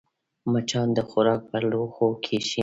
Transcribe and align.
مچان 0.51 0.87
د 0.97 0.99
خوراک 1.09 1.41
پر 1.49 1.63
لوښو 1.71 2.07
کښېني 2.23 2.59